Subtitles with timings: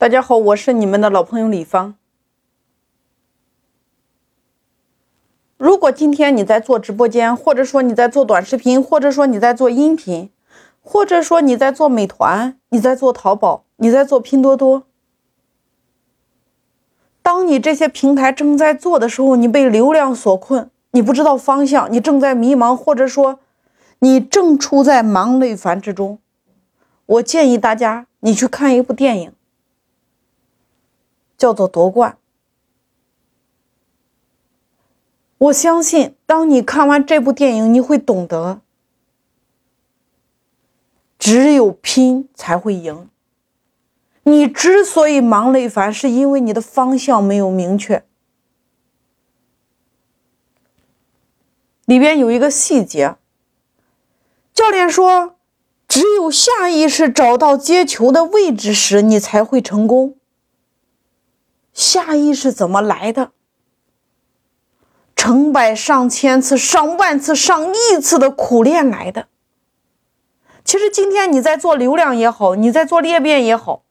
[0.00, 1.96] 大家好，我是你们的老朋友李芳。
[5.56, 10.30] 如果今天你在做直播间，或者说你在做短视频，或者说你在做音频，
[10.80, 14.84] 或者说你在做美团，你在做淘宝，你在做拼多多，
[17.20, 23.40] 当你这些平台正在做的时候，你被流量所困，你不知道方向，你正在迷茫，或者说
[23.98, 26.20] 你正处在忙累烦之中，
[27.06, 29.32] 我建议大家你去看一部电影。
[31.38, 32.18] 叫做夺冠。
[35.38, 38.60] 我相信，当你看完这部电影，你会懂得，
[41.16, 43.08] 只有拼才会赢。
[44.24, 48.04] 你之所以忙累烦，是因为你的方向没有明确。
[51.86, 53.16] 里边有一个细节，
[54.52, 55.36] 教练说，
[55.86, 60.17] 只有下意识找到接球的位置时，你才会成功。
[61.78, 63.30] 下意识怎么来的？
[65.14, 69.28] 成百上千次、上万次、上亿次的苦练来的。
[70.64, 73.84] 其实今天你在做流量也好，你在做裂变也好，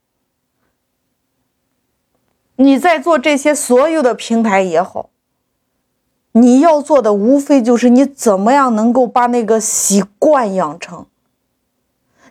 [2.57, 5.09] 你在做这些所有的平台也好，
[6.33, 11.05] 你要做的无非就是你怎么样能够把那个习惯养成。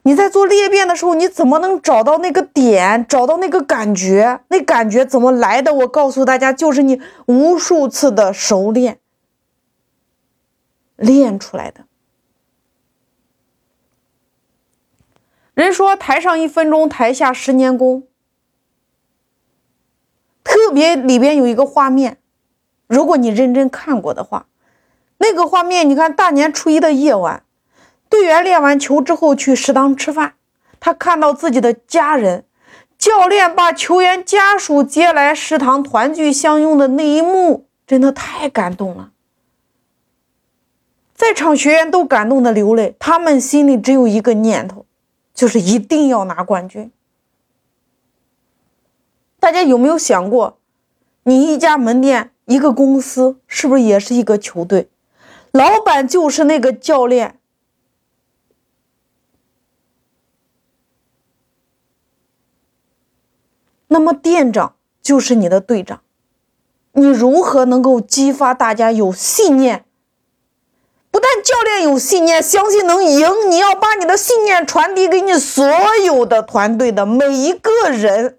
[0.07, 4.41] 你在做裂变的时候，你怎么能找到那个点，找到那个感觉？
[4.51, 5.75] 那感觉怎么来的？
[5.75, 9.01] 我告诉大家，就是你无数次的熟练
[10.95, 11.87] 练出来的。
[15.55, 18.07] 人说台上一分钟，台下十年功。
[20.45, 22.19] 特别里边有一个画面，
[22.87, 24.47] 如果你认真看过的话，
[25.19, 27.43] 那个画面，你看大年初一的夜晚。
[28.17, 30.37] 队员练完球之后去食堂吃饭，
[30.81, 32.47] 他看到自己的家人，
[32.97, 39.11] 教练把球员家属接来食堂团聚相拥的那一幕，真的太感动了。
[41.15, 44.87] 在场学员都感动的流泪，他们心里只有一个念头，
[45.35, 46.91] 就是一定要拿冠军。
[49.39, 50.59] 大家有没有想过，
[51.25, 54.89] 你一家门店、一个公司，是不是也是一个球队？
[55.53, 57.36] 老板就是那个教练。
[63.89, 66.03] 那么店长就是你的队长，
[66.93, 69.85] 你如何能够激发大家有信念？
[71.11, 75.65] 不但教练有信念，相信能赢，你要把你的信念传递给你所
[76.05, 78.39] 有的团队的每一个人。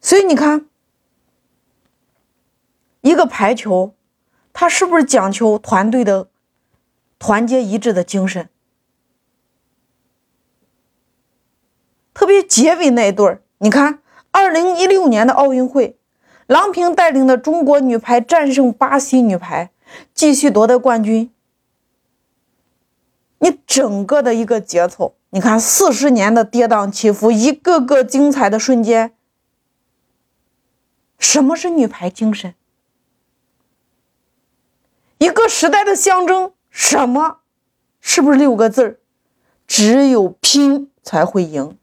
[0.00, 0.68] 所以你看，
[3.00, 3.94] 一个排球，
[4.52, 6.28] 它是不是讲求团队的
[7.18, 8.48] 团结一致的精神？
[12.26, 14.00] 特别结尾那一对儿，你看，
[14.32, 15.96] 二零一六年的奥运会，
[16.48, 19.70] 郎平带领的中国女排战胜巴西女排，
[20.12, 21.30] 继续夺得冠军。
[23.38, 29.14] 你整个的一个节奏，你看四十年的跌宕起伏，一个个精彩的瞬间。
[31.20, 32.56] 什么是女排精神？
[35.18, 37.36] 一个时代的象征，什么？
[38.00, 38.98] 是不是六个字儿？
[39.68, 41.78] 只有拼才会赢。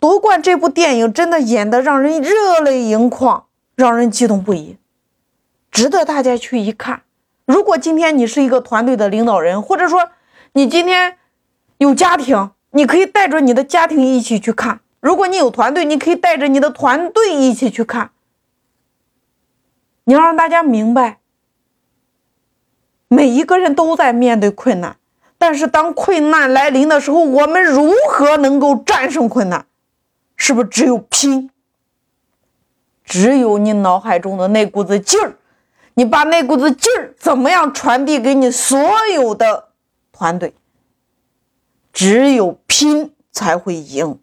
[0.00, 4.76] 夺冠这部电影真的演得让人热泪盈眶，让人激动不已，
[5.72, 7.02] 值得大家去一看。
[7.46, 10.10] 如果今天你是一个团队的领导人，或者说
[10.52, 11.16] 你今天
[11.78, 18.10] 有家庭，你可以带着你的家庭一起去看；如果你有团队，你可以带着你的团队一起去看。
[20.04, 21.18] 你要让大家明白，
[23.08, 24.96] 每一个人都在面对困难，
[25.36, 29.66] 但是当困难来临的时候，我们如何能够战胜困难？
[30.38, 31.50] 是不是只有拼？
[33.04, 35.36] 只有你脑海中的那股子劲儿，
[35.94, 38.78] 你把那股子劲儿怎么样传递给你所
[39.14, 39.68] 有的
[40.12, 40.54] 团队？
[41.92, 44.18] 只有拼才会赢。